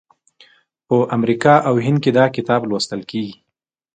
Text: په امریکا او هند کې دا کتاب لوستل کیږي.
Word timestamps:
په 0.87 0.97
امریکا 1.17 1.53
او 1.67 1.73
هند 1.85 1.97
کې 2.03 2.11
دا 2.17 2.25
کتاب 2.35 2.61
لوستل 2.69 3.01
کیږي. 3.11 3.35